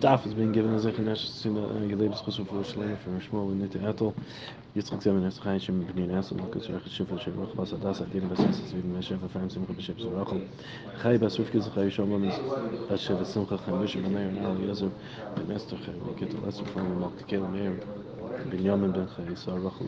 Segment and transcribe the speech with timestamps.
[0.00, 1.60] daf is being given as a chenesh to the
[1.94, 4.14] gelebes chusuf for shleim for shmuel and nit etel
[4.74, 8.00] yitzchak zemen es chayin shem bnei nas and lokas rech shifel shem roch bas adas
[8.00, 10.40] adin bas es vidin meshem fafayim simcha b'shem zerachel
[11.02, 12.38] chay basuf kiz chay shom lamis
[12.90, 14.90] as shev simcha chamish b'nei and al yezer
[15.36, 17.76] b'nester chay v'kit lesser from the mok tekel meir
[18.48, 19.86] Binyamin ben Chay, so Rachel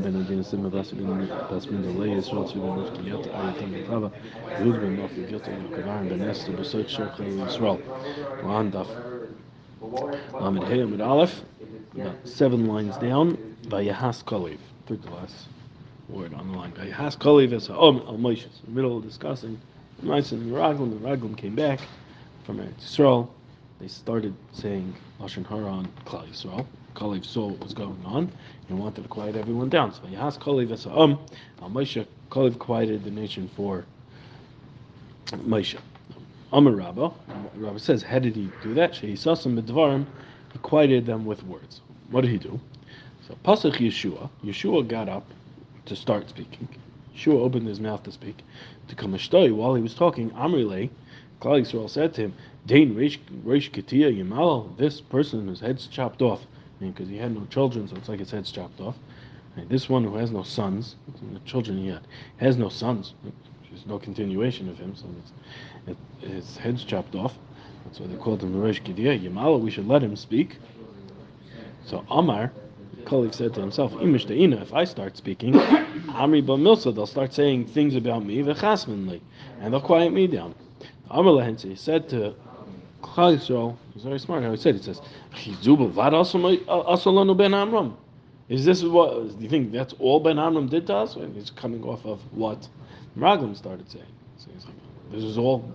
[0.00, 3.84] ben Adin Sim Bas bin Bas bin Delay Israel to ben Rifki Yat Ayatam ben
[3.84, 4.10] Chava
[4.58, 4.80] Yud
[5.74, 6.56] Kavar ben Esther
[8.42, 8.88] Wan Daf
[10.40, 11.42] Lamed Hey Amid Aleph
[12.24, 13.36] seven lines down
[13.68, 15.48] Vayahas Kalev took the last
[16.08, 19.60] word on the line Vayahas Kalev is Om Al Moshe in the middle of discussing
[20.02, 21.80] Moshe and Raglim the Raglim came back
[22.44, 23.28] from Eretz Yisrael
[23.80, 26.66] they started saying Lashon Hara on Klal Yisrael.
[26.94, 28.30] Kalev saw what was going on
[28.68, 29.94] and wanted to quiet everyone down.
[29.94, 31.18] So Yahas Kalev um,
[31.62, 33.86] Al Moshe Kalev quieted the nation for
[35.28, 35.78] Moshe.
[36.52, 37.12] Amar Rabba,
[37.54, 38.94] Rabba says, how did he do that?
[38.94, 40.04] She saw some Midvarim,
[40.52, 41.80] he quieted them with words.
[42.10, 42.60] What did he do?
[43.26, 45.26] So Pasach Yeshua, Yeshua got up
[45.86, 46.68] to start speaking.
[47.14, 48.42] Yeshua opened his mouth to speak.
[48.88, 50.90] To come while he was talking, Amrile,
[51.40, 52.34] Klal Yisrael said to him,
[52.66, 53.18] Dain Reish
[53.70, 56.42] Ketia Yamal, this person whose head's chopped off,
[56.78, 58.96] I mean, because he had no children, so it's like his head's chopped off.
[59.56, 60.96] And this one who has no sons,
[61.32, 62.02] no children yet,
[62.36, 63.14] has no sons.
[63.70, 65.06] There's no continuation of him, so
[65.86, 67.38] it, his head's chopped off.
[67.84, 69.60] That's why they called him Reish Ketia Yamal.
[69.60, 70.58] We should let him speak.
[71.86, 72.52] So Amar,
[73.04, 78.24] Kalev said to himself, if I start speaking, Amri Bamilsa, they'll start saying things about
[78.24, 78.48] me, and
[79.72, 80.54] they'll quiet me down.
[81.10, 82.34] Amar Lehensi said to
[83.02, 84.76] Klal Yisrael, he's very smart how he said.
[84.76, 85.00] He says,
[85.34, 87.96] "Chizubel vad asolanu ben Amram."
[88.48, 89.38] Is this what?
[89.38, 91.14] Do you think that's all Ben Amram did to us?
[91.14, 92.68] And he's coming off of what
[93.16, 94.12] Raglam started saying.
[94.38, 94.74] So he's like,
[95.12, 95.72] "This is all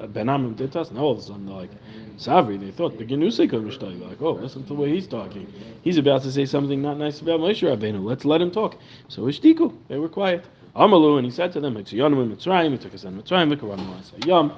[0.00, 1.70] uh, Ben Amram did to us." Now all of a sudden they're like,
[2.16, 2.96] "Savri." They thought.
[2.98, 5.52] Like, oh, listen to the way he's talking.
[5.82, 8.04] He's about to say something not nice about Moshe Rabbeinu.
[8.04, 8.76] Let's let him talk.
[9.08, 9.74] So Ishtiku.
[9.88, 10.44] They were quiet.
[10.76, 13.56] Amalu, and he said to them, "Mitzyanim and Mitzrayim." Us on Mitzrayim.
[13.56, 14.52] V'karanu Asayam.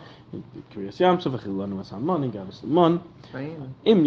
[0.75, 2.25] Kiryas Yamsuf, v'chilanu Asamon.
[2.25, 3.01] He gave us the mon.
[3.85, 4.05] Im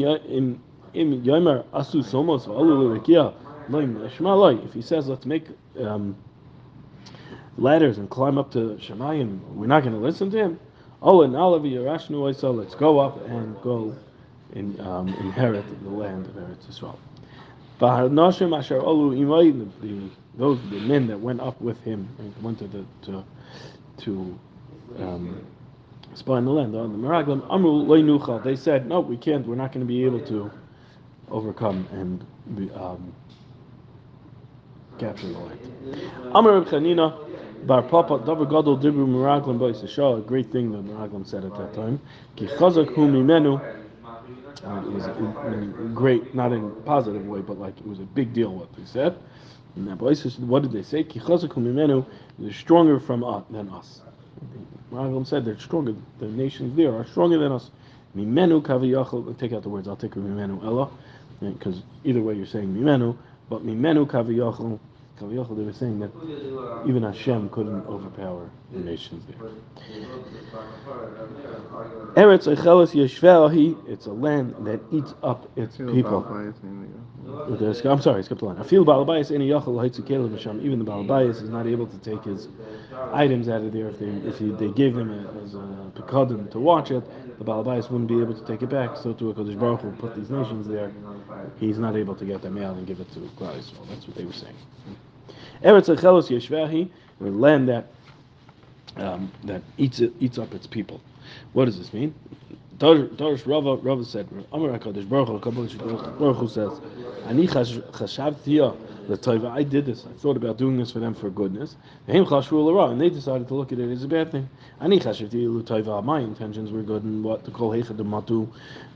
[1.23, 3.33] yomer asu somos v'alu l'rekia
[3.69, 4.57] loim l'shma loy.
[4.65, 5.45] If he says, "Let's make
[5.79, 6.17] um,
[7.57, 10.59] ladders and climb up to Shemayim," we're not going to listen to him.
[11.01, 13.95] Oh, and Alavi Yerashnu Oisa, let's go up and go
[14.53, 16.97] and um, inherit the land of Eretz Yisrael.
[20.37, 23.23] Those the men that went up with him and went to the to
[23.97, 24.39] to
[24.99, 25.45] um,
[26.13, 29.85] spy in the land on the Meraglim, they said, No, we can't, we're not going
[29.85, 30.51] to be able to
[31.29, 32.25] overcome and
[32.75, 33.13] um,
[34.99, 35.59] capture the land.
[36.33, 37.27] Amr Chanina,
[37.65, 41.99] Bar Papa, Davar Gadol Dibru Meraglim Bois great thing that Meraglim said at that time.
[42.35, 43.80] Ki Chazak Hu Mimenu,
[44.65, 48.03] uh, it was a, great, not in a positive way, but like it was a
[48.03, 49.17] big deal what they said.
[49.75, 51.03] And that says, what did they say?
[51.03, 54.01] They're stronger from us than us.
[54.91, 55.95] Raglam said they're stronger.
[56.19, 57.71] The nations there are stronger than us.
[58.15, 59.37] Mimenu kaviyachol.
[59.37, 59.87] Take out the words.
[59.87, 60.89] I'll take mimenu ella,
[61.39, 63.17] because either way you're saying mimenu.
[63.49, 64.79] But mimenu kaviyachol.
[65.21, 65.57] Kaviyachol.
[65.57, 66.11] They were saying that
[66.87, 69.37] even Hashem couldn't overpower the nations there.
[72.15, 73.87] Eretz echeles yeshveahi.
[73.87, 76.25] It's a land that eats up its people.
[77.23, 78.57] I'm sorry, I skipped a line.
[78.57, 80.61] I feel Balabayas any yachol haitzukele misham.
[80.63, 82.47] Even the Balabayas is not able to take his
[83.13, 86.49] items out of there if they if he, they gave him a, as a pekadim
[86.51, 87.03] to watch it.
[87.37, 88.97] The Balabayas wouldn't be able to take it back.
[88.97, 90.91] So to a Kodesh Baruch Hu put these nations there,
[91.59, 93.87] he's not able to get them out and give it to Klal Yisrael.
[93.89, 94.55] That's what they were saying.
[95.63, 96.89] Eretz echelos yeshveahi,
[97.21, 97.87] a land that
[98.97, 101.01] um, that eats it, eats up its people.
[101.53, 102.13] What does this mean?
[102.81, 106.81] Darish Rava, Rava said, Amar HaKadosh Baruch Hu, Baruch Hu says,
[107.27, 108.59] Ani chashavti
[109.07, 111.75] l'toiva, I did this, I thought about doing this for them for goodness,
[112.07, 112.25] and
[113.01, 114.49] they decided to look at it as a bad thing.
[114.79, 118.47] Ani chashavti l'toiva, ah, my intentions were good, and what to call heichad matu,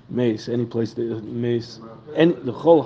[0.09, 1.79] mace, any place, that mace,
[2.15, 2.83] any, the the whole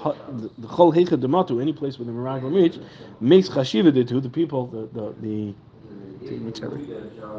[0.91, 2.77] heichad matu, any place where the Meraglim reach,
[3.21, 5.53] mace chashiva did to the people, the, the, the
[6.29, 6.85] dignitary.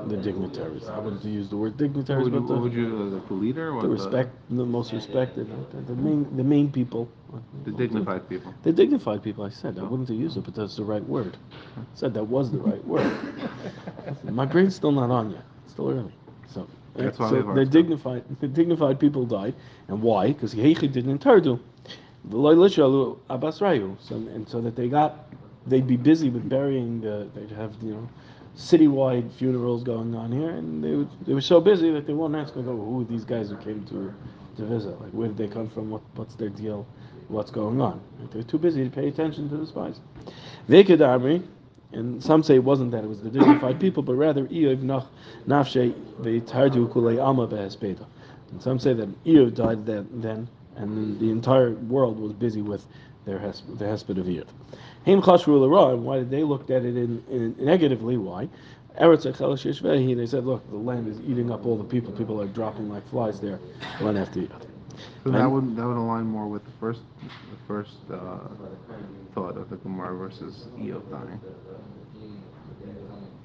[0.09, 0.89] The dignitaries.
[0.89, 3.29] I wouldn't use the word dignitaries, What would, but what the, would you, uh, like
[3.29, 3.75] the leader?
[3.75, 7.09] What the respect, the most respected, the, the main, the main people.
[7.65, 8.55] The, the dignified people.
[8.63, 9.45] The dignified people.
[9.45, 11.37] I said I wouldn't have used it, but that's the right word.
[11.77, 13.11] I said that was the right word.
[14.25, 15.45] My brain's still not on yet.
[15.65, 16.15] It's still early.
[16.49, 16.67] So.
[16.97, 17.73] That's why so the stuff.
[17.73, 19.55] dignified, the dignified people died,
[19.89, 20.29] and why?
[20.33, 21.61] Because Heichi didn't tardu,
[22.25, 25.29] the Loilishalu Abbas Rayu, so and so that they got,
[25.67, 28.09] they'd be busy with burying the, they'd have you know,
[28.57, 32.37] citywide funerals going on here, and they, would- they were so busy that they weren't
[32.37, 34.13] asking, go, oh, who are these guys who came to,
[34.57, 35.01] to visit?
[35.01, 35.91] Like, where did they come from?
[35.91, 36.87] What, what's their deal?
[37.29, 38.01] What's going on?
[38.21, 40.01] Like, they're too busy to pay attention to the spies.
[40.69, 41.47] Vekedamri,
[41.93, 45.07] and some say it wasn't that, it was the dignified people, but rather Eov nach
[45.47, 48.07] nafshe veitardu kulei alma behespeda.
[48.53, 52.87] And some say that Eov died then, then and the entire world was busy with
[53.31, 54.47] their hes- the hesped of Eov.
[55.07, 58.17] Haim chashru and why did they look at it in, in negatively?
[58.17, 58.49] Why?
[59.01, 62.13] Eretz echel they said, look, the land is eating up all the people.
[62.13, 63.59] People are dropping like flies there,
[64.01, 64.67] one after the other.
[65.25, 68.39] So that would that would align more with the first the first uh,
[69.35, 71.41] thought of the Gemara versus Eov dying.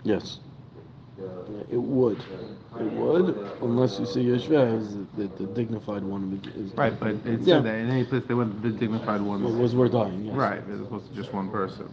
[0.04, 0.40] Yes.
[1.71, 2.19] It would.
[2.79, 6.41] It would, unless you see Yeshua as the, the dignified one.
[6.56, 7.59] Is, Right, but it said Yeah.
[7.62, 9.45] that in any place they went the dignified ones.
[9.56, 10.25] was we're dying.
[10.25, 10.35] Yes.
[10.35, 11.89] Right, as opposed to just one person.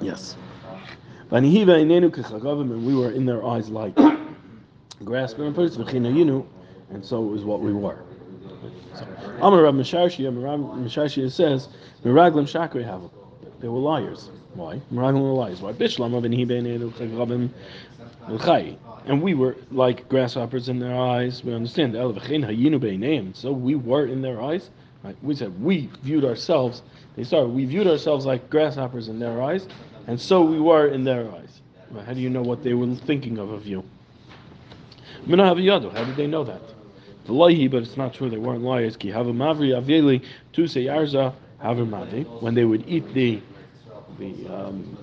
[0.00, 0.36] Yes.
[1.30, 3.94] Vanihiva inenu kechagavim, and we were in their eyes like
[5.04, 6.44] grass birds, v'chinayinu,
[6.90, 7.98] and so it was what we were.
[8.94, 9.06] So,
[9.40, 11.68] Amar Rav Misharshi, Amar Misharshi says,
[12.04, 13.02] Miraglim shakri have
[13.60, 14.30] They were liars.
[14.54, 14.80] Why?
[14.90, 15.62] Were liars.
[15.62, 15.72] Why?
[19.06, 21.42] And we were like grasshoppers in their eyes.
[21.42, 21.94] We understand.
[21.94, 24.70] So we were in their eyes.
[25.02, 25.16] Right?
[25.22, 26.82] We said we viewed ourselves.
[27.16, 27.48] They started.
[27.48, 29.66] We viewed ourselves like grasshoppers in their eyes,
[30.06, 31.60] and so we were in their eyes.
[31.90, 33.82] Well, How do you know what they were thinking of of you?
[35.26, 36.62] How did they know that?
[37.24, 38.30] The loihi, but it's not true.
[38.30, 38.96] They weren't liars.
[42.40, 43.40] When they would eat the
[44.18, 44.96] the um,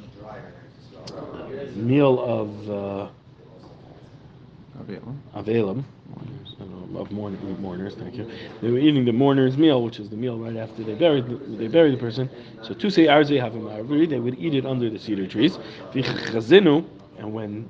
[1.76, 3.10] meal of uh,
[5.36, 5.84] Avelim,
[6.16, 8.30] I don't know, of mourn- mourners, thank you.
[8.62, 11.36] They were eating the mourner's meal, which is the meal right after they buried the,
[11.58, 12.30] they buried the person.
[12.64, 13.54] So to say arze have
[14.10, 15.58] they would eat it under the cedar trees.
[15.94, 17.70] And when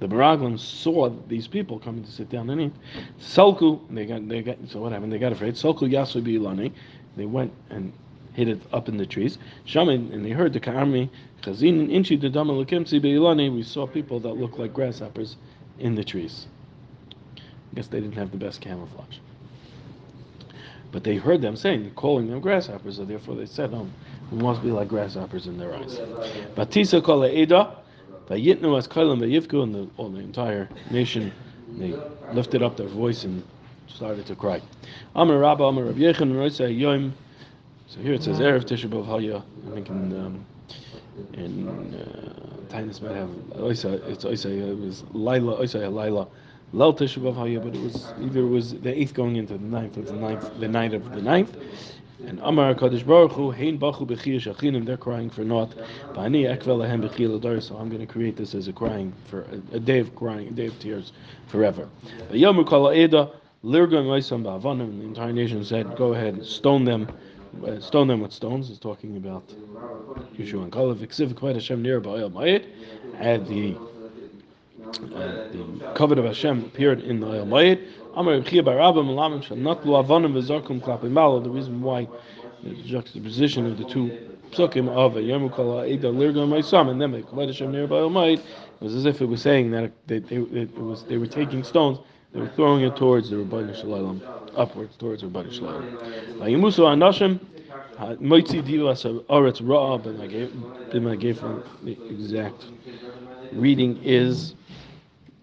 [0.00, 2.72] the Baraglim saw these people coming to sit down and eat,
[3.20, 5.12] Salku, they got they got so what happened?
[5.12, 5.54] They got afraid.
[5.54, 6.72] Salku yasu bi'ilani,
[7.16, 7.92] they went and
[8.34, 9.38] hid it up in the trees.
[9.64, 11.10] Shaman, and they heard the Ka'armi,
[11.42, 15.36] Chazin inchi the bi'ilani, we saw people that looked like grasshoppers
[15.78, 16.46] in the trees.
[17.36, 19.18] I guess they didn't have the best camouflage.
[20.92, 23.88] But they heard them saying, calling them grasshoppers, so therefore they said, oh,
[24.30, 25.98] we must be like grasshoppers in their eyes.
[26.54, 27.78] Batisa kol eda,
[28.28, 31.32] vayitnu as kailam vayivku, and the, all the entire nation,
[31.78, 31.94] they
[32.34, 33.42] lifted up their voice and
[33.88, 34.60] started to cry.
[35.14, 37.14] Amar Rabba, Amar Rabbi Yechon, Roisa Yom.
[37.92, 39.42] So here it says Erev Tisha B'Av Haya.
[39.68, 40.46] I think in um,
[41.34, 43.28] in uh, Tainus might have
[43.58, 44.02] Oisa.
[44.08, 44.46] It's Oisa.
[44.46, 45.58] It was Laila.
[45.58, 46.26] Oisa Laila.
[46.72, 49.66] Lel Tisha B'Av Haya, but it was either it was the eighth going into the
[49.66, 51.54] ninth, or the ninth, the night of the ninth.
[52.26, 54.86] And Amar Kadosh Baruch Hu Hein Bachu Bechiyah Shachinim.
[54.86, 55.76] They're crying for naught.
[56.14, 57.62] Ba'ani Ekvel Lahem Ladar.
[57.62, 60.48] So I'm going to create this as a crying for a, a day of crying,
[60.48, 61.12] a day of tears
[61.48, 61.90] forever.
[62.30, 63.32] Yomu Kala Eda.
[63.62, 64.98] Lirgan Raisam Ba'avanim.
[64.98, 67.06] The entire nation said, "Go ahead, stone them."
[67.64, 69.46] Uh, stone them with stones is talking about
[70.36, 70.96] Yeshua and Kalev.
[70.96, 72.66] Ksiv Kved Hashem near Ba'al Mayit.
[73.16, 73.76] Had the
[74.92, 77.88] uh, the covenant of Hashem appeared in the Oil Mayit.
[78.14, 81.44] Amar Rechia Barabba Malamim Shal Not Lu Avanim V'Zarkum Klapim.
[81.44, 82.08] The reason why
[82.62, 84.18] the juxtaposition of the two
[84.50, 88.42] psukim of a Yom Kala Eda Lirgan Maisam and then Kved Hashem near Ba'al Mayit
[88.80, 91.98] was as if it was saying that they, they, it was they were taking stones.
[92.32, 94.22] They were throwing it towards the Rabbi Shalom,
[94.56, 95.82] upwards towards Rabbi Shalom.
[96.38, 97.38] Vayimusu anashim
[98.20, 101.40] moitzi divas aretz ra'a b'ma gave
[101.82, 102.64] the exact
[103.52, 104.54] reading is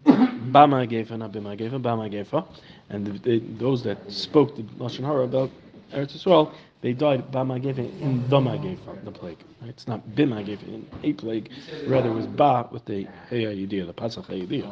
[0.05, 2.45] bama gefa not b'ma gefa bama gefa
[2.89, 5.51] and the, the, those that spoke the lashon hara about
[5.93, 9.69] Eretz Yisrael they died bama gefa in dama gefa the plague right?
[9.69, 11.49] it's not bima gefa in a plague
[11.87, 14.69] rather it was ba with the hey idea the pasach idea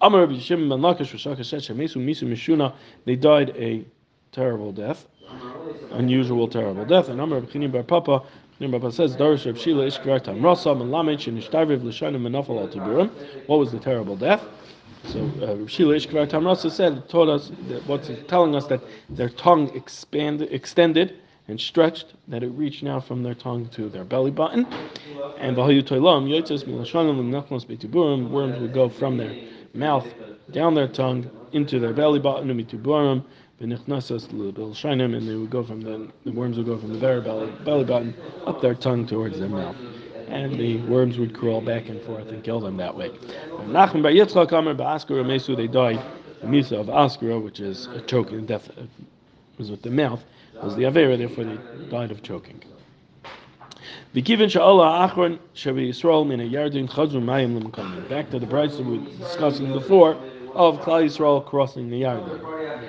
[0.00, 1.12] Amar ben Lakish
[2.26, 2.74] mishuna
[3.04, 3.84] they died a
[4.32, 5.06] terrible death
[5.92, 7.08] unusual, terrible death.
[7.08, 8.22] And Amar Bar Papa,
[8.60, 9.84] Bar Papa says, Darish Shila
[11.82, 13.10] L'shanim Menafal Al Tiburim.
[13.46, 14.44] What was the terrible death?
[15.06, 18.80] So uh, Reb Shila Ishkvar Tam Rasa said, taught us, that what's telling us that
[19.08, 24.04] their tongue expanded, extended and stretched, that it reached now from their tongue to their
[24.04, 24.66] belly button.
[25.38, 29.34] And V'hayu Toilam Yotzes Milashanim L'Nechlos B'Tiburim, worms would go from their
[29.74, 30.06] mouth
[30.52, 33.24] down their tongue into their belly button, Mituburim,
[33.60, 37.84] and they would go from the, the worms would go from the very belly, belly
[37.84, 38.14] button
[38.46, 39.76] up their tongue towards their mouth.
[40.30, 43.08] And the worms would crawl back and forth and kill them that way.
[43.08, 46.00] Nachman Bar Yitzchak Amar Ba'askara Mesu, they died
[46.40, 48.70] the Misa of Askara, which is a choking, death
[49.58, 50.24] was with the mouth,
[50.62, 52.62] was the Avera, therefore they died of choking.
[54.14, 58.08] V'kivin achron Yisrael min mayim l'makamin.
[58.08, 60.16] Back to the price that we were discussing before
[60.54, 62.40] of Klal Yisrael crossing the Yarden.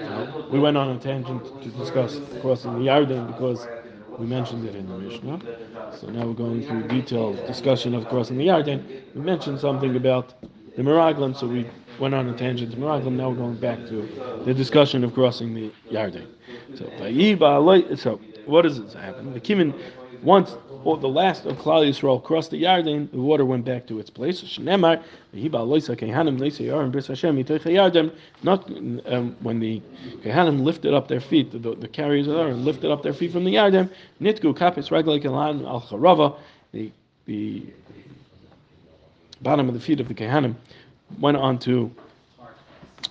[0.07, 3.67] So we went on a tangent to discuss crossing the Yarden because
[4.17, 5.41] we mentioned it in the Mishnah.
[5.89, 8.83] So now we're going through detailed discussion of crossing the Yarden.
[9.13, 10.33] We mentioned something about
[10.75, 13.13] the Miraglim, so we went on a tangent to Miraglim.
[13.13, 14.09] Now we're going back to
[14.45, 16.27] the discussion of crossing the Yarden.
[16.73, 16.93] So,
[17.97, 19.33] so what does it happen?
[19.33, 19.75] The Kimin,
[20.23, 23.99] once or the last of Klal Yisrael crossed the Yarden, the water went back to
[23.99, 24.41] its place.
[24.41, 25.03] Shnemar,
[28.43, 28.69] not
[29.13, 29.81] um, when the
[30.23, 33.43] Kehanim lifted up their feet, the, the carriers of Aaron lifted up their feet from
[33.43, 36.35] the Yarden, nitgu kapis al charava,
[36.71, 36.91] the
[37.25, 37.63] the
[39.41, 40.55] bottom of the feet of the Kehanim
[41.19, 41.91] went on to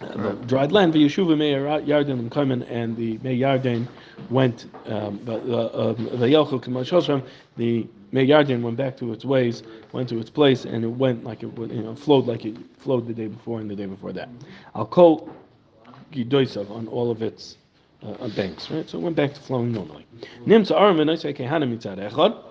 [0.01, 0.93] uh, the dried land.
[0.93, 3.89] The Yeshuva Mei Yarden and Kaiman and the Yarden
[4.31, 4.67] went.
[4.87, 7.25] Um, the uh, um, Yelchel
[7.57, 11.25] the Mei Yarden went back to its ways, went to its place, and it went
[11.25, 13.87] like it would, you know flowed like it flowed the day before and the day
[13.87, 14.29] before that.
[14.75, 15.31] I'll call
[16.13, 17.57] Gidoisav on all of its
[18.03, 18.89] uh, banks, right?
[18.89, 20.07] So it went back to flowing normally.
[21.99, 22.50] Echad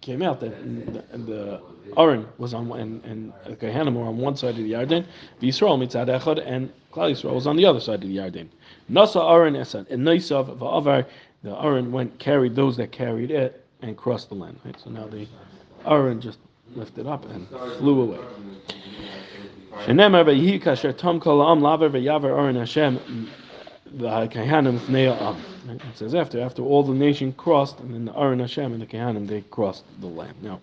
[0.00, 1.60] came out that and the
[1.96, 5.06] Aaron was on and and Kehanim were on one side of the Yarden,
[5.40, 8.48] Yisrael mitzad echad, and Klal Yisrael was on the other side of the Yarden.
[8.90, 11.06] Nasa Aaron esan and Noisav va'avar.
[11.42, 14.58] The Aaron went carried those that carried it and crossed the land.
[14.64, 14.78] Right?
[14.78, 15.26] So now the
[15.86, 16.38] Aaron just
[16.74, 18.18] lifted up and flew away.
[19.84, 23.30] Shenemar v'yihi kasher tom kol am laver v'yaver Aaron Hashem
[23.92, 25.36] the Kehanim Am.
[25.68, 28.86] It says after after all the nation crossed, and then the Aaron Hashem and the
[28.86, 30.34] Kehanim they crossed the land.
[30.42, 30.60] Now,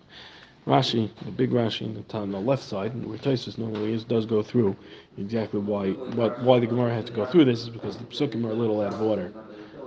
[0.66, 4.26] Rashi, the big Rashi in the, on the left side, where Taisus normally is, does
[4.26, 4.76] go through
[5.16, 8.44] exactly why what, why the Gemara had to go through this is because the Psukim
[8.44, 9.32] are a little out of order.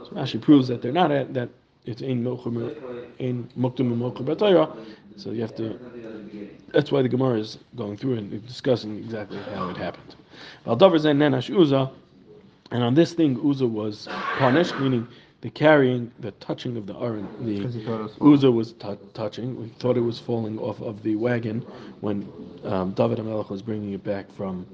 [0.04, 1.50] So Rashi proves that they're not at, that
[1.86, 2.26] it's in
[3.20, 5.80] in Muktum and So you have to.
[6.74, 10.16] That's why the Gemara is going through and discussing exactly how it happened.
[10.66, 11.50] Al Davar Zen Nenash
[12.72, 15.08] and on this thing, Uzzah was punished, meaning
[15.42, 17.28] the carrying, the touching of the Aaron.
[17.46, 17.66] The
[18.22, 19.60] Uzzah was t- touching.
[19.62, 21.62] We thought it was falling off of the wagon
[22.02, 22.32] when
[22.64, 24.66] um, David Amelech was bringing it back from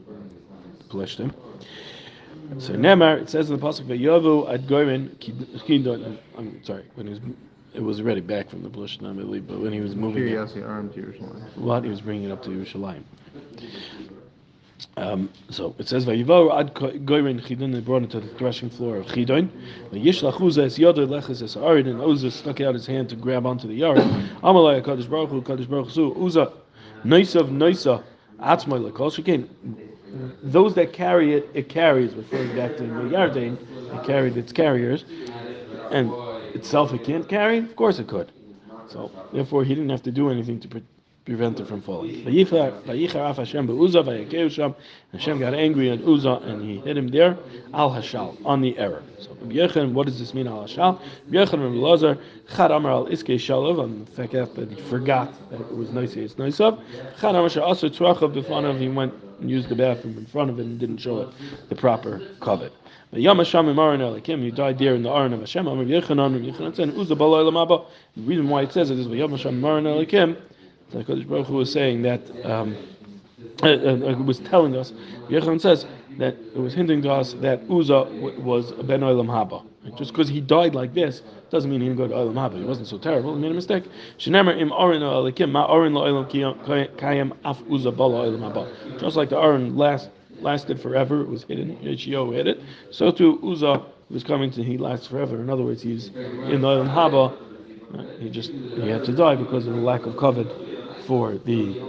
[0.90, 1.34] Plishtim.
[2.60, 7.14] So Nemar, it says in the pasuk, "Vayovu ad goyim kidon." I'm sorry, when he
[7.14, 7.22] was,
[7.74, 10.38] it was already back from the Plishtim, I believe, but when he was moving it,
[11.56, 13.04] what he was bringing it up to Yerushalayim.
[14.96, 18.98] Um, so it says, "Vayivaru ad goyrin chidon." They brought it to the threshing floor
[18.98, 19.50] of chidon.
[19.92, 23.46] Vayishlach Uzzah es yoder leches es arid, and Uzzah stuck out his hand to grab
[23.46, 23.98] onto the yard.
[24.44, 26.52] Amalei Kadosh Baruch Hu, Kadosh Baruch Hu, Uzzah,
[27.04, 28.04] noisav noisa,
[28.40, 29.48] atzmai lekol shekin.
[30.44, 32.14] Those that carry it, it carries.
[32.14, 33.58] Referring back to the Yardain,
[33.94, 35.06] it carried its carriers,
[35.92, 36.12] and
[36.56, 37.58] itself it can't carry.
[37.60, 38.32] Of course it could.
[38.88, 40.82] So therefore, he didn't have to do anything to
[41.28, 42.24] prevent it from falling.
[45.12, 47.38] Hashem got angry at Uzzah and he hit him there,
[47.74, 49.04] al hashal, on the error.
[49.20, 51.02] So what does this mean, al hashal?
[51.30, 52.18] Yechon Rabbi Lazar,
[52.56, 56.16] chad amar al iske shalov, on the fact that he forgot that it was nice,
[56.16, 56.80] it's nice of.
[57.20, 60.66] Chad amar sha'asr tzrachav b'fanav, he went and used the bathroom in front of it
[60.66, 61.30] and didn't show it
[61.68, 62.72] the proper covet.
[63.12, 65.68] But Yom Hashem Imaran Elikim, he died there in the Aron of Hashem.
[65.68, 69.32] Amar Yechanan, Yechanan said, Uzzah b'lo elam The reason why it says it is Yom
[69.32, 70.38] Hashem Imaran Elikim,
[70.92, 72.76] the Kodesh Baruch Hu was saying that, um,
[73.62, 74.94] uh, uh, uh was telling us,
[75.30, 75.86] Yechon says
[76.18, 79.64] that it was hinting to us that Uzzah w- was Ben Olam Haba.
[79.98, 82.58] Just because he died like this doesn't mean he didn't go to Olam Haba.
[82.58, 83.36] He wasn't so terrible.
[83.36, 83.86] He made a mistake.
[84.26, 89.00] Im Elikim ma Arin lo Kayem af Uzzah bala Olam Haba.
[89.00, 91.78] Just like the Arin last lasted forever, it was hidden.
[91.78, 92.62] Yeshio hid it.
[92.92, 95.40] So too Uzzah was coming to he lasts forever.
[95.42, 98.20] In other words, he's in the Olam Haba.
[98.20, 100.48] He just he had to die because of the lack of covet
[101.08, 101.80] for the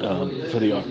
[0.00, 0.86] um, for the ark.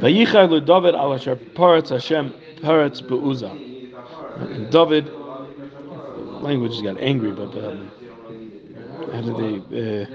[0.00, 3.50] Vayichar David al asher paratz Hashem paratz be'uza.
[4.40, 5.06] And David,
[6.42, 7.90] language got angry, but um,
[9.12, 9.36] how did
[9.70, 10.02] they?
[10.02, 10.06] Uh,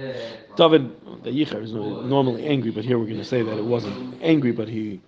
[0.56, 4.52] David, the is normally angry, but here we're going to say that it wasn't angry,
[4.52, 5.02] but he,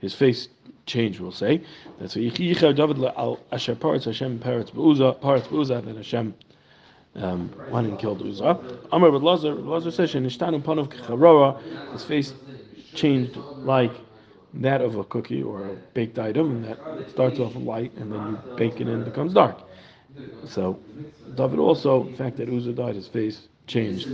[0.00, 0.48] his face
[0.86, 1.20] changed.
[1.20, 1.62] We'll say
[1.98, 5.84] that's Yichar David al asher paratz Hashem paratz be'uza paratz be'uza.
[5.84, 6.34] Then Hashem
[7.14, 8.58] um, one and killed Uzzah.
[8.92, 11.60] Amr but Lazar, Lazar says, "Nishtanu panav kecharora."
[11.92, 12.32] His face
[12.94, 13.92] changed like
[14.54, 18.26] that of a cookie or a baked item, and that starts off light and then
[18.26, 19.58] you bake it and it becomes dark.
[20.46, 20.78] So
[21.34, 24.08] David also, the fact that Uzzah died, his face changed.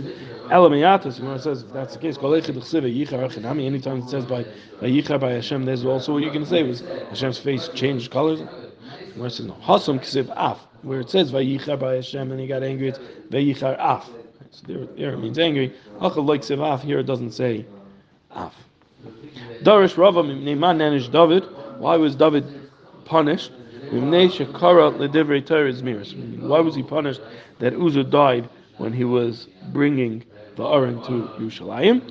[0.51, 4.43] Elamiyatas, when it says if that's the case, anytime it says by
[4.81, 8.41] by Yichar by Hashem, there's also what you can say was Hashem's face changed colors.
[9.15, 12.89] Where it Hasam Ksiv Af where it says Vayichar by Hashem and he got angry,
[12.89, 14.07] it's Vayichar Af.
[14.51, 15.73] So there, there it means angry.
[15.99, 16.81] Achal like sevaf.
[16.81, 17.65] Here it doesn't say
[18.31, 18.53] af.
[19.63, 21.43] Darish Rava Neiman Nanish David.
[21.79, 22.45] Why was David
[23.03, 23.51] punished?
[23.91, 24.27] Why
[26.59, 27.21] was he punished
[27.59, 30.23] that Uzzah died when he was bringing
[30.63, 32.01] Aron to Yerushalayim?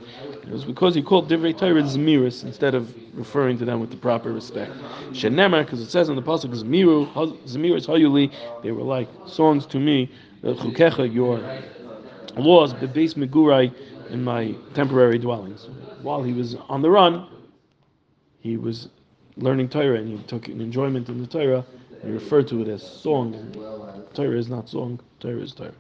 [0.43, 3.97] It was because he called Divrei Torah Zmiris instead of referring to them with the
[3.97, 4.73] proper respect.
[5.13, 7.13] Shenemar, because it says in the pasuk Zmiru,
[7.47, 8.33] Zmiris Hayuli,
[8.63, 10.11] they were like songs to me.
[10.43, 11.39] Uh, Chukecha, your
[12.37, 13.73] laws, base Megurai,
[14.11, 15.69] in my temporary dwellings.
[16.03, 17.27] While he was on the run,
[18.41, 18.89] he was
[19.37, 21.65] learning Torah and he took an enjoyment in the Torah.
[22.05, 23.33] He referred to it as song.
[24.13, 25.01] Torah is not song.
[25.21, 25.73] Torah is Torah.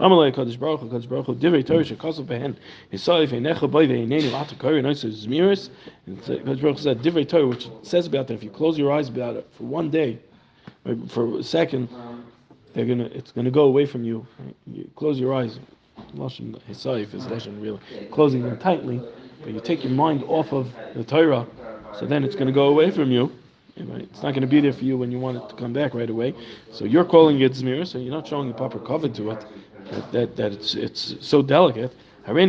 [0.00, 2.56] Amalei Kadosh Baruch Hu Kadosh Baruch Hu Divrei Torah Shekasav Behen
[2.92, 5.70] Yisai Veinecha Boy Veinenu Ata Korah Noisa Zmiris.
[6.06, 8.92] And Kadosh Baruch Hu said Divrei Torah which says about that if you close your
[8.92, 10.18] eyes about it for one day
[11.08, 11.88] for a second
[12.74, 14.26] they're gonna it's gonna go away from you
[14.72, 15.58] you close your eyes
[16.14, 19.00] Lashon Hisaif is Lashon really closing them tightly
[19.42, 21.46] but you take your mind off of the Torah
[21.98, 23.32] so then it's to go away from you
[23.80, 25.94] it's not going to be there for you when you want it to come back
[25.94, 26.34] right away.
[26.72, 29.46] So you're calling it zmir, so you're not showing the proper cover to it.
[29.90, 31.94] That, that, that it's it's so delicate.
[32.26, 32.48] I'm going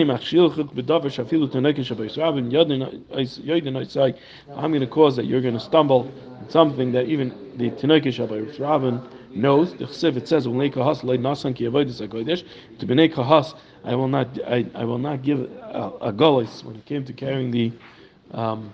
[4.82, 9.02] to cause that you're going to stumble in something that even the Tanoikish Shabbai Rabin
[9.34, 9.74] knows.
[9.76, 10.74] The Chsiv it says, To Bnei
[13.14, 13.54] Kahas,
[13.86, 17.14] I will not I, I will not give a, a gullus when it came to
[17.14, 17.72] carrying the
[18.32, 18.74] um,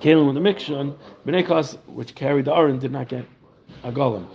[0.00, 0.96] Kalim with the Mikshon,
[1.26, 3.24] Bnei Klas, which carried the Aron, did not get
[3.84, 4.26] a golem.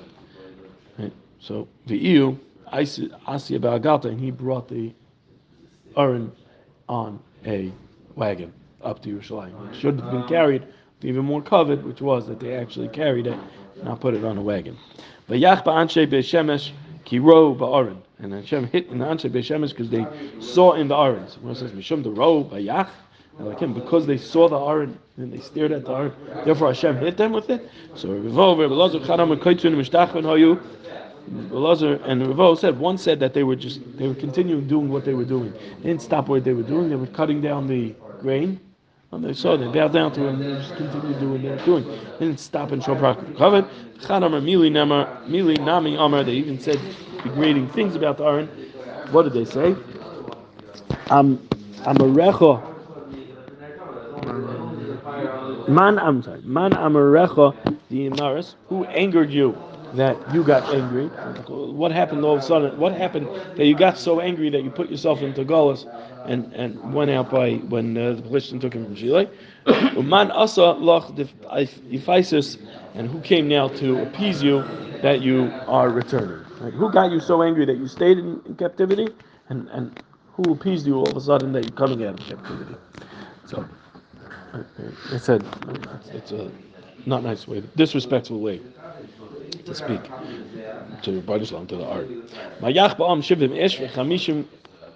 [0.98, 1.14] Right?
[1.40, 2.38] So the EU,
[2.72, 4.94] Asya Ba'agalta, and he brought the
[5.98, 6.32] Aron
[6.88, 7.72] on a
[8.16, 9.72] wagon up to Yerushalayim.
[9.72, 10.68] It should have been carried
[11.02, 13.38] even more covered, which was that they actually carried it,
[13.76, 14.78] and not put it on a wagon.
[15.30, 16.72] Vayach ba'anshe be'shemesh
[17.06, 17.98] kiro ba'aron.
[18.18, 20.06] And Hashem hit in the anshe be'shemesh because they
[20.40, 21.28] saw in the Aron.
[21.28, 22.44] So it says, Mishum the ro
[23.40, 26.14] like him, because they saw the Aron and they stared at the Aron,
[26.46, 27.70] therefore Hashem hit them with it.
[27.96, 30.62] So Revo, Rebelazar, Chanam, and Mishtachon, Hayu,
[31.50, 35.06] Belazar and Revo said, one said that they were just, they were continuing doing what
[35.06, 35.52] they were doing.
[35.52, 38.60] They didn't stop what they were doing, they were cutting down the grain.
[39.12, 41.50] And they saw, they bowed down to him, and they just continued doing what they
[41.50, 41.84] were doing.
[42.20, 43.66] They didn't stop and show Covered.
[44.00, 46.80] Chanam, Mili, Namar, Mili, Nami, Amar, they even said
[47.24, 48.48] degrading things about the Aron.
[49.12, 49.76] What did they say?
[51.10, 51.38] Um,
[51.84, 52.75] Amarecho,
[55.68, 57.56] Man, I'm sorry, Man Amarecha
[57.90, 59.58] the Imaris, who angered you
[59.94, 61.08] that you got angry?
[61.48, 62.78] What happened all of a sudden?
[62.78, 65.86] What happened that you got so angry that you put yourself into Golas
[66.28, 69.30] and, and went out by when uh, the Philistine took him from Shilei?
[70.06, 71.16] Man Asa Lach
[71.92, 72.58] Ephisus,
[72.94, 74.64] and who came now to appease you
[75.02, 76.46] that you are returning?
[76.60, 76.74] Right?
[76.74, 79.08] Who got you so angry that you stayed in, in captivity?
[79.50, 82.76] And, and who appeased you all of a sudden that you're coming out of captivity?
[83.48, 83.66] So.
[85.12, 85.44] I said
[86.14, 86.50] it's a
[87.06, 88.62] not nice way, disrespectful way
[89.66, 90.02] to speak
[91.02, 92.08] to Baruch to the art.
[92.62, 94.46] Mayach ba'am shivim ish v'chamishim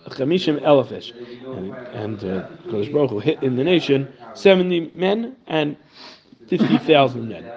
[0.07, 1.11] chamishim elef ish,
[1.93, 5.75] and uh, Kodesh Baruch Hu hit in the nation seventy men and
[6.47, 7.51] fifty thousand men.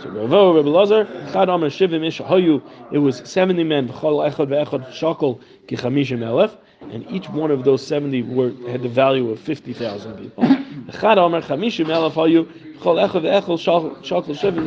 [0.00, 2.62] So Ravo Rebbe Lazar Chad Amar Shivim Ish Hayu.
[2.92, 3.88] It was seventy men.
[3.88, 6.56] V'chol Echad ve'Echad Shakel ki chamishim elef
[6.90, 10.56] and each one of those 70 were, had the value of 50,000 people.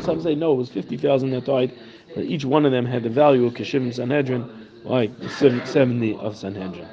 [0.01, 1.71] Some say no, it was 50,000 that died,
[2.15, 4.49] but each one of them had the value of Keshivim Sanhedrin,
[4.83, 6.87] like 70 of Sanhedrin.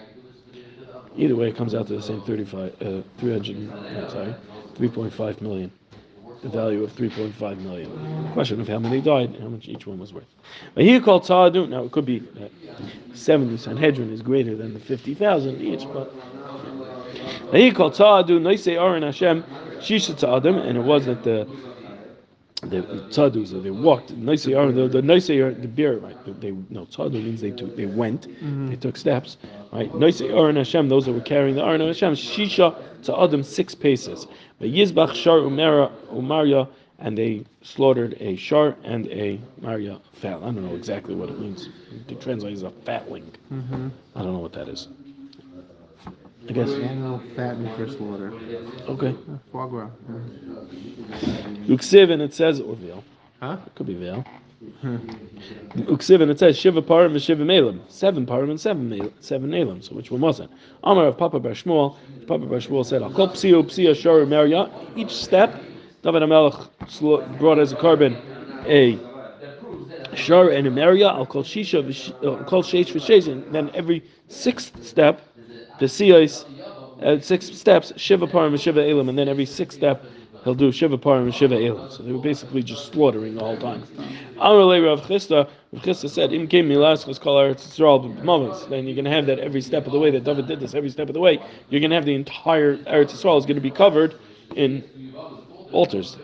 [1.16, 4.34] Either way, it comes out to the same 35, uh, 300, sorry,
[4.78, 5.70] 3.5 million
[6.42, 8.32] the value of 3.5 million.
[8.32, 10.26] Question of how many died how much each one was worth.
[10.74, 12.50] But here called Tzadun, now it could be that
[13.14, 16.12] 70 Sanhedrin is greater than the 50,000 each, but
[17.60, 19.42] he called Tzadun, Noisei Aron Hashem,
[19.78, 21.46] Shisha Tzadim, and it was that the
[22.62, 24.12] the tzadus, they walked.
[24.14, 26.16] Noisei Aron, the, the Noisei the beer, right?
[26.40, 28.68] They no tzadu means they took, they went, mm-hmm.
[28.68, 29.36] they took steps,
[29.72, 29.90] right?
[29.92, 34.26] Noisei Aron Hashem, those that were carrying the Aron Hashem, Shisha Tzadim, six paces.
[34.60, 36.68] Yizbach Shar Umera Umaria,
[37.00, 40.36] and they slaughtered a shar and a maria fat.
[40.36, 41.68] I don't know exactly what it means.
[42.08, 43.32] It translates as a fatling.
[43.52, 43.88] Mm-hmm.
[44.14, 44.86] I don't know what that is.
[46.48, 46.70] I guess.
[46.70, 48.32] Animal fattened for slaughter.
[48.88, 49.14] Okay.
[49.52, 49.90] Foie gras.
[51.66, 53.04] Uksiv, and it says, or veal.
[53.40, 53.58] Huh?
[53.66, 54.24] It could be veal.
[54.84, 57.80] Uksiv, and it says Shiva Parim and Shiva Melim.
[57.88, 59.82] Seven Parim and seven seven Melim.
[59.82, 60.50] So which one was it?
[60.84, 61.96] Amar of Papa Bar Shmuel.
[62.26, 64.70] Papa Bar Shmuel said, Akol Psio Psia Shar Maria.
[64.96, 65.60] Each step,
[66.02, 68.16] David HaMelech brought as a carbon
[68.66, 68.98] a
[70.14, 71.82] Shar and Emeria, I'll call Shisha,
[72.22, 75.22] I'll uh, call Sheish V'Sheish, and then every sixth step,
[75.82, 76.44] the Siyos,
[77.02, 80.04] at six steps, Shiva Parim Shiva Elam, and then every sixth step,
[80.44, 81.90] he'll do Shiva Parim and Shiva Elam.
[81.90, 83.82] So they were basically just slaughtering the whole time.
[84.36, 88.68] Amar Rav Chisda, Rav Chisda said, Im Kim Milaskos Kol Eretz.
[88.68, 90.74] Then you're going to have that every step of the way, that David did this
[90.74, 93.56] every step of the way, you're going to have the entire Eretz Yisrael is going
[93.56, 94.14] to be covered
[94.54, 94.84] in
[95.72, 96.16] altars,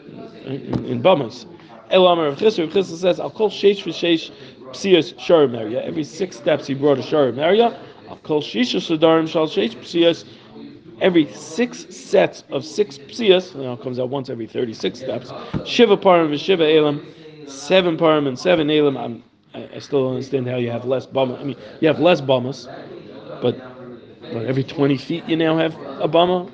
[0.44, 1.46] in, in bummers.
[1.90, 4.30] Elamar Rav Chisda, Rav Chisda says, I'll call Sheish V'Sheish
[4.70, 5.82] Psiyas Sharim area.
[5.82, 7.76] Every six steps he brought a Sharim area.
[8.24, 10.24] I'll Shisha Sadarim Shal Psiyas
[11.00, 15.32] every six sets of six psias, you know, comes out once every 36 steps.
[15.64, 17.02] Shiva parim Shiva elam,
[17.46, 18.96] seven parim and seven elam.
[18.96, 19.22] I'm,
[19.54, 21.38] I, I still don't understand how you have less bama.
[21.40, 22.68] I mean, you have less bamas,
[23.40, 23.60] but,
[24.32, 26.50] but every 20 feet you now have a bama.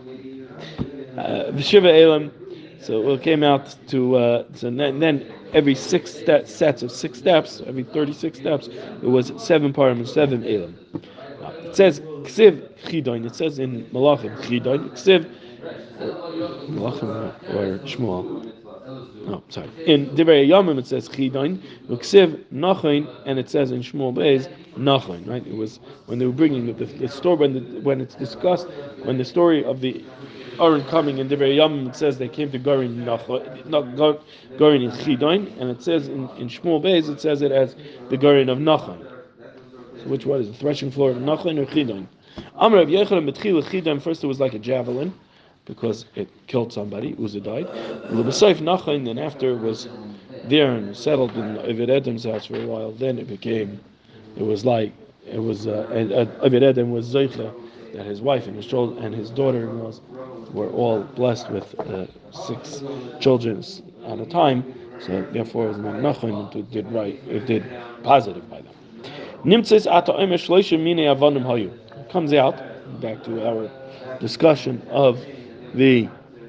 [1.16, 2.33] Uh, Shiva elam.
[2.81, 5.24] So it came out to uh, so then, then
[5.55, 8.68] every six sets of six steps, every 36 steps,
[9.00, 10.77] it was seven parim and seven elam.
[11.75, 13.27] It says ksiv chidoin.
[13.27, 14.91] It says in Malachim chidoin.
[14.93, 15.29] Ksiv
[16.71, 18.53] Malachim uh, or Shmuel.
[19.27, 19.69] Oh, sorry.
[19.85, 21.61] In Divrei Yomim it says chidoin.
[21.89, 25.27] Ksiv nachain, and it says in Shmuel Beis nachain.
[25.27, 25.45] Right?
[25.45, 28.69] It was when they were bringing the, the, story when the, when it's discussed
[29.03, 30.05] when the story of the
[30.61, 34.93] Aaron coming in Divrei Yomim it says they came to Gorin Nachain, not Gorin in
[34.93, 37.75] chidoin, and it says in, in Shmuel Beis it says it as
[38.11, 38.59] the Gorin of
[40.05, 40.11] Nachain.
[40.11, 42.07] Which is the threshing floor of Nachlin or Chidon?
[42.57, 45.12] Amr of Yechanan Betchil Chidon, first it was like a javelin,
[45.67, 47.67] because it killed somebody, Uzzah died.
[48.11, 49.88] Lebesayf Nachlin, then after it was
[50.45, 53.81] there and settled in Evid Edom's house for a while, then it became,
[54.37, 54.93] it was like,
[55.27, 55.87] it was, uh,
[56.43, 57.53] Evid Edom was Zeicha,
[57.95, 60.01] that his wife and his children and his daughter-in-laws
[60.53, 62.83] were all blessed with uh, six
[63.21, 63.64] children
[64.05, 64.64] at a time.
[65.01, 67.64] So therefore, his name Nachon did right, it did
[68.03, 68.74] positive by them.
[69.44, 71.04] Nimtzis ata omer shloisha mine
[71.44, 71.70] hayu.
[72.11, 72.57] Comes out
[73.02, 73.70] back to our
[74.18, 75.22] discussion of
[75.74, 76.09] the.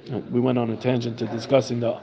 [0.09, 1.99] Uh, we went on a tangent to discussing the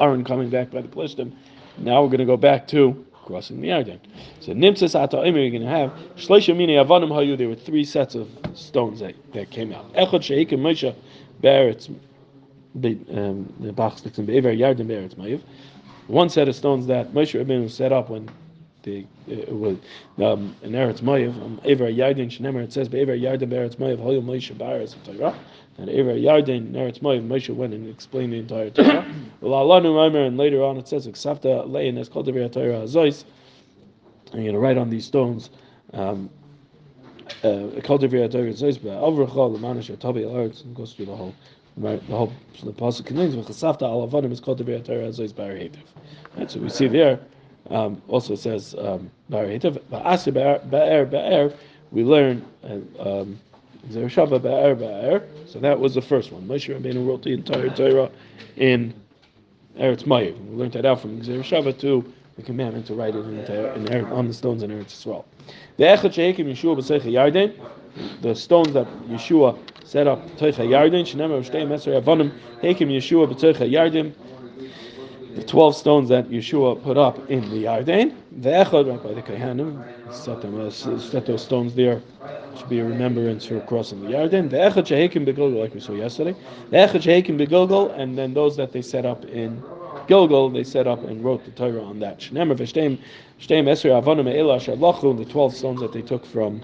[0.00, 1.32] Aaron coming back by the Plishtim.
[1.78, 4.00] Now we're going to go back to crossing the Yarden.
[4.40, 7.38] So nimtzis ata omer you're going to have shloisha mine avonim hayu.
[7.38, 9.92] There were three sets of stones that, that came out.
[9.94, 10.92] Echad sheikim Moshe
[11.40, 11.94] be'eretz
[12.74, 15.40] the um, the Bach sticks in Be'ever Yarden be'eretz Mayiv.
[16.08, 18.28] One set of stones that Moshe Rabbeinu set up when
[18.82, 19.78] the it was
[20.18, 22.62] um, in Eretz Moav, um, Ever Yardin Shnemer.
[22.62, 25.36] It says Ever Yardin Eretz Moav Hoyel Moshe Baras Torah.
[25.78, 29.04] And Ever Yardin Eretz Moav Moshe went and explained the entire Torah.
[29.40, 33.24] and later on it says Lein is called the Torah Azois.
[34.32, 35.50] And you're gonna write on these stones.
[35.92, 36.30] Um,
[37.44, 41.16] uh, called the Torah Azois, but Avrachal the Manish Tabi Arts and goes through the
[41.16, 41.34] whole.
[41.74, 42.30] Right, the whole
[42.62, 45.54] the pasuk contains v'chasafta al avadim is called the Torah Azois Bar
[46.36, 47.18] Right, so we see there
[47.70, 49.10] um, also says um,
[51.92, 53.38] we learn uh, um,
[53.90, 53.98] so
[55.58, 56.46] that was the first one.
[56.46, 58.10] Moshe Rabbeinu wrote the entire Torah
[58.56, 58.94] in
[59.76, 60.38] Eretz Mayiv.
[60.46, 64.04] We learned that out from Gzer Shava to the commandment to write it in, in,
[64.06, 65.24] on the stones in Eretz Yisrael.
[65.78, 67.54] The Echad Shehekim Yeshua B'Seicha Yarden,
[68.22, 71.04] the stones that Yeshua set up Yarden,
[72.00, 73.26] Avonim Yeshua
[73.68, 74.14] Yarden,
[75.34, 79.22] the 12 stones that Yeshua put up in the Yarden, the Echad, right by the
[79.22, 82.02] Kohanim, set, them, uh, set those stones there,
[82.56, 84.50] should be a remembrance for crossing the Yarden.
[84.50, 86.36] The Echad Shehekim Begilgal, like we saw yesterday.
[86.70, 89.62] The Echad Shehekim Begilgal, and then those that they set up in
[90.06, 92.18] Gilgal, they set up and wrote the Torah on that.
[92.18, 92.98] Shnemer v'shteim,
[93.40, 96.60] shteim esrei avonim e'ela shalachu, the 12 stones that they took from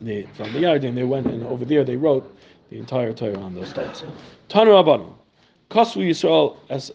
[0.00, 2.34] the from the Yarden, they went and over there they wrote
[2.70, 4.04] the entire Torah on those stones.
[4.48, 5.12] Tanu Abanim.
[5.70, 6.92] Kosu Yisrael as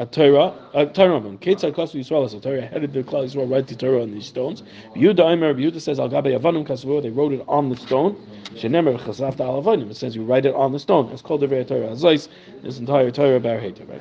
[0.00, 1.20] a Torah, a Torah.
[1.20, 2.66] Ketzad Kasu Yisrael as a Torah.
[2.66, 4.62] How did the Klal Yisrael write the Torah on these stones?
[4.96, 7.02] Yehuda Aimer, Yehuda says Al Gabe Avanim Kasvu.
[7.02, 8.16] They wrote it on the stone.
[8.54, 9.90] Shenemer Chazafta Al Avanim.
[9.90, 11.10] It says you write it on the stone.
[11.12, 12.28] It's called the very Torah Azais.
[12.62, 13.84] This entire Torah Bar Hater.
[13.84, 14.00] Right.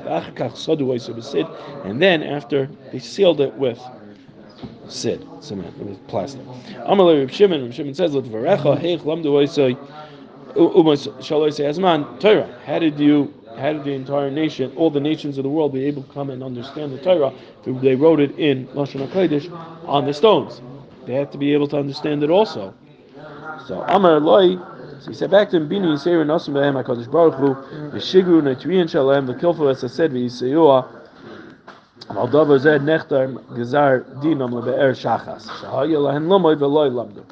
[1.85, 3.81] And then after they sealed it with
[4.87, 6.45] sid cement with plastic.
[6.87, 7.63] Amalei Reb Shimon.
[7.63, 9.77] Reb Shimon says, "Let v'recha heich lamdu oisei
[10.55, 15.37] umas shaloisei azman Torah." How did you how did the entire nation, all the nations
[15.37, 17.33] of the world, be able to come and understand the Torah?
[17.65, 19.49] They wrote it in Lashon HaKodesh
[19.87, 20.61] on the stones.
[21.05, 22.73] They had to be able to understand it also.
[23.67, 24.57] So Amar Loi,
[25.01, 27.55] so he said back to him, Bini Yisrael Nasim Behem HaKadosh Baruch Hu,
[27.97, 30.85] Yeshigru Netriyan Shalem, V'kilfu Es Ased V'Yisayua,
[32.09, 37.23] Al Davar Zed Nechtar Gezar Dinam LeBe'er Shachas, Shahaya Lahen Lomoy V'Loi Lamdu.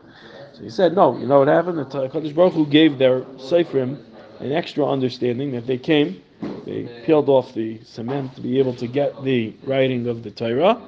[0.53, 1.77] So he said, no, you know what happened?
[1.77, 3.97] The Kadosh Baruch Hu gave their Seifrim
[4.39, 6.21] an extra understanding that they came,
[6.65, 10.82] they peeled off the cement to be able to get the writing of the Torah.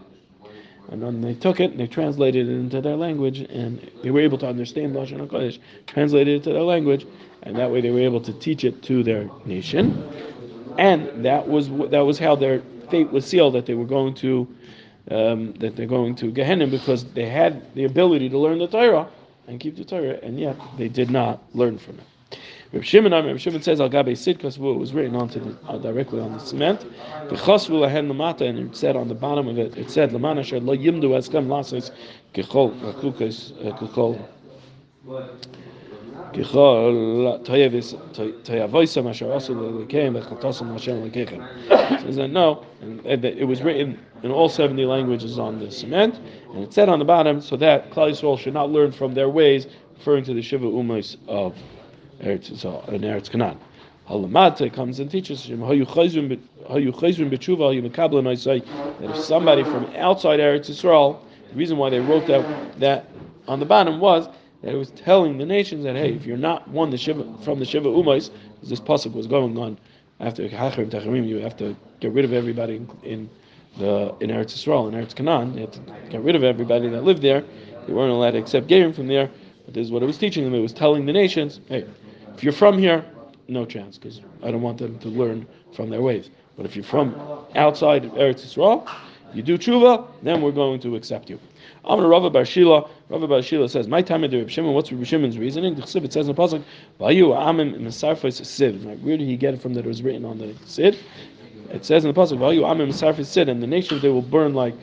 [0.90, 4.22] And then they took it and they translated it into their language, and they were
[4.22, 7.06] able to understand Lashon Hakodesh, translated it to their language,
[7.44, 10.04] and that way they were able to teach it to their nation.
[10.80, 14.48] And that was that was how their fate was sealed that they were going to
[15.12, 19.08] um, that they're going to Gehenna because they had the ability to learn the Torah
[19.48, 22.06] and keep the Torah, and yet they did not learn from it.
[22.72, 25.80] Reb Shimon, Reb Shimon says Al Gabe Sid because it was written onto the, uh,
[25.80, 26.82] directly on the cement.
[27.30, 30.44] The Chosvu Lahen Lamata, and it said on the bottom of it, it said Lamana
[30.46, 31.90] Sher Lo Yimdu Eskam Lasis
[39.26, 42.02] Asu Lekeim Vechatosam Hashem Lekechem.
[42.02, 46.20] Says that no, and it was written in all seventy languages on the cement,
[46.54, 49.30] and it said on the bottom so that Klal Yisrael should not learn from their
[49.30, 49.66] ways,
[49.98, 51.56] referring to the Shiva Umais of
[52.22, 53.58] Eretz so in Eretz Canaan.
[54.08, 59.12] Halamata comes and teaches him how you chayzun b'tshuva you mekabel and I say that
[59.12, 61.20] if somebody from outside Eretz Yisrael,
[61.52, 63.06] the reason why they wrote that that
[63.48, 64.28] on the bottom was
[64.62, 67.60] that it was telling the nations that hey, if you're not one the shiva from
[67.60, 68.30] the shiva umais,
[68.64, 69.78] this pasuk was going on
[70.20, 73.30] after Hacharim Tacharim, you have to get rid of everybody in, in
[73.78, 75.54] the in Eretz Yisrael in Eretz Canaan.
[75.54, 75.80] You have to
[76.10, 77.44] get rid of everybody that lived there.
[77.88, 79.30] They weren't allowed to accept Gerim from there.
[79.66, 80.54] But this is what it was teaching them.
[80.54, 81.86] It was telling the nations, hey,
[82.40, 83.04] if you're from here,
[83.50, 86.30] no chance, because I don't want them to learn from their ways.
[86.56, 87.14] But if you're from
[87.54, 88.90] outside of Eretz Yisrael,
[89.34, 91.38] you do tshuva, then we're going to accept you.
[91.84, 95.06] Amar Rava Bar Shila, Rava Bar Shila says, My time at Reb Shimon, what's Reb
[95.06, 95.76] Shimon's reasoning?
[95.76, 96.64] The Chsiv, it says in the Pasuk,
[96.98, 98.86] Vayu Amim Mesarfes Sid.
[98.86, 100.98] Like, Where did he get it from that it was written on the Sid?
[101.72, 104.54] It says in the Pasuk, Vayu Amim Mesarfes Sid, and the nations they will burn
[104.54, 104.76] like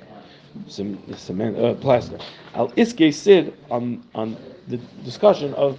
[0.68, 2.18] cement, uh, plaster.
[2.54, 4.36] Al Iske Sid, on, on
[4.68, 5.78] the discussion of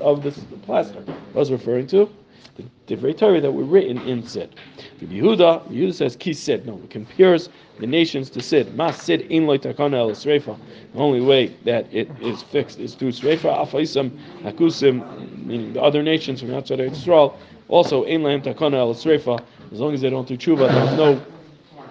[0.00, 2.08] of this plaster, what was referring to?
[2.56, 4.54] The Divrei Torah that were written in Sid.
[4.98, 6.66] The Yehuda, Yehuda says Ki Sid.
[6.66, 7.48] No, it compares
[7.80, 8.74] the nations to Sid.
[8.76, 10.58] Ma Sid in loy takana el Sreifa.
[10.92, 13.66] The only way that it is fixed is through Sreifa.
[13.66, 14.10] Afaisam
[14.42, 19.42] Hakusim, meaning the other nations from outside Israel, also in lahem takana el Sreifa.
[19.72, 21.24] As long as they don't do tshuva, there's no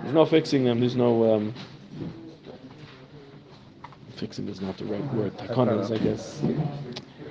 [0.04, 0.80] there's no fixing them.
[0.80, 1.54] There's no um,
[4.22, 5.18] fixing is not the right mm-hmm.
[5.18, 5.38] word.
[5.40, 6.44] Takana is, I guess,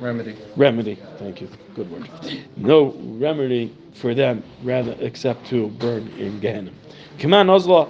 [0.00, 0.36] Remedy.
[0.56, 0.98] remedy.
[1.18, 1.48] Thank you.
[1.76, 2.10] Good word.
[2.56, 6.72] No remedy for them, rather except to burn in Gehenna.
[7.18, 7.88] Kaman Ozla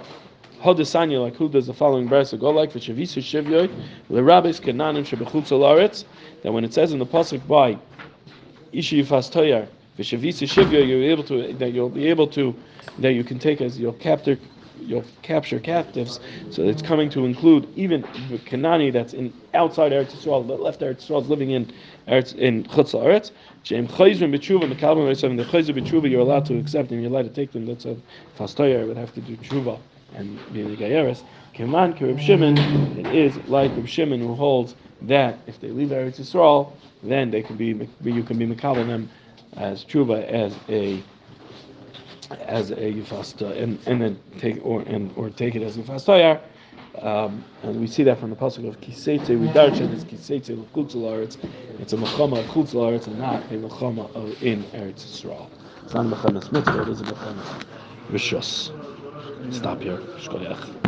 [0.61, 3.67] Hodesanya, like who does the following verse go like for Shavisu Shivyoy,
[4.11, 6.03] Lerabes Kananim Shebechutz Alaretz,
[6.43, 7.79] that when it says in the pasuk by
[8.71, 12.53] Ishi Toyar, for Shavisu Shivyoy, you're able to that you'll be able to
[12.99, 14.37] that you can take as you'll capture
[14.81, 16.19] you'll capture captives.
[16.49, 20.81] So it's coming to include even the Kanani that's in outside Eretz Yisrael, that left
[20.81, 21.71] Eretz Yisrael is living in
[22.07, 23.31] Eretz in Chutz Eretz.
[23.63, 27.51] Shem Chayzrim B'Tshuva the Chayzrim B'Tshuva you're allowed to accept and you're allowed to take
[27.51, 27.65] them.
[27.65, 27.95] That's a
[28.37, 29.79] Fastoyer would have to do Tshuva
[30.15, 31.23] and be the Gayeres.
[31.53, 32.57] Keman Kerib Shimon,
[32.97, 36.71] it is like Reb Shimon who holds that if they leave Eretz Yisrael,
[37.03, 39.09] then they can be you can be Mekabel them
[39.57, 41.03] as Tshuva as a
[42.39, 46.41] as a yufasta and and then take or and or take it as yufastayar.
[47.01, 51.37] Um, and we see that from the pasuk of kiseitze ridarshan is kiseitze l'kutzelaretz.
[51.79, 55.49] It's a mechama of kutzelaretz and not a mechama of in Eretz Yisrael.
[55.83, 56.81] It's not a mechamas mitzvah.
[56.81, 57.65] It is a mechamas
[58.09, 58.71] rishus.
[59.53, 59.97] Stop here.
[60.19, 60.77] Shkoyach.